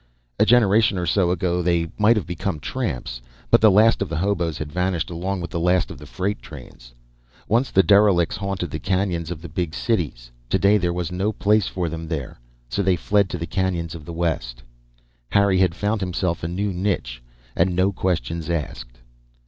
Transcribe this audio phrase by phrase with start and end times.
[0.39, 4.17] A generation or so ago they might have become tramps but the last of the
[4.17, 6.95] hoboes had vanished along with the last of the freight trains.
[7.47, 11.67] Once the derelicts haunted the canyons of the big cities; today there was no place
[11.67, 14.63] for them there, so they fled to the canyons of the west.
[15.29, 17.21] Harry had found himself a new niche,
[17.55, 18.97] and no questions asked.